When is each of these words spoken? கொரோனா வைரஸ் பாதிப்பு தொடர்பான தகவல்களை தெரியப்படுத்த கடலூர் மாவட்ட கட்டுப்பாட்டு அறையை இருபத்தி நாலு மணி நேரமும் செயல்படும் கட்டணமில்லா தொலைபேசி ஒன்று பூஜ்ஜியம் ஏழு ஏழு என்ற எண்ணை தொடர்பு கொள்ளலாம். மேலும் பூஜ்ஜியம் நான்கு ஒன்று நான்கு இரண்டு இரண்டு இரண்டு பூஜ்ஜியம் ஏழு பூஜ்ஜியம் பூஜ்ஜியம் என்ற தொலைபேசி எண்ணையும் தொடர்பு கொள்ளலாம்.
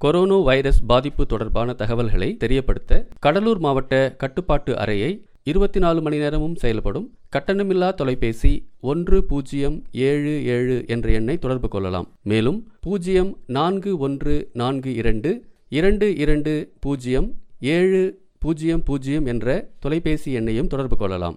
கொரோனா 0.00 0.38
வைரஸ் 0.46 0.80
பாதிப்பு 0.86 1.26
தொடர்பான 1.26 1.72
தகவல்களை 1.72 2.36
தெரியப்படுத்த 2.36 2.98
கடலூர் 3.18 3.58
மாவட்ட 3.58 3.92
கட்டுப்பாட்டு 4.18 4.72
அறையை 4.78 5.08
இருபத்தி 5.42 5.78
நாலு 5.80 6.00
மணி 6.02 6.18
நேரமும் 6.18 6.56
செயல்படும் 6.62 7.06
கட்டணமில்லா 7.36 7.88
தொலைபேசி 7.94 8.52
ஒன்று 8.90 9.18
பூஜ்ஜியம் 9.24 9.78
ஏழு 10.08 10.34
ஏழு 10.56 10.76
என்ற 10.86 11.10
எண்ணை 11.10 11.36
தொடர்பு 11.38 11.68
கொள்ளலாம். 11.68 12.08
மேலும் 12.22 12.58
பூஜ்ஜியம் 12.80 13.32
நான்கு 13.46 13.98
ஒன்று 13.98 14.36
நான்கு 14.52 14.94
இரண்டு 14.94 15.32
இரண்டு 15.68 16.16
இரண்டு 16.16 16.54
பூஜ்ஜியம் 16.80 17.28
ஏழு 17.60 18.02
பூஜ்ஜியம் 18.38 18.82
பூஜ்ஜியம் 18.82 19.26
என்ற 19.26 19.68
தொலைபேசி 19.78 20.30
எண்ணையும் 20.38 20.72
தொடர்பு 20.72 20.96
கொள்ளலாம். 20.96 21.34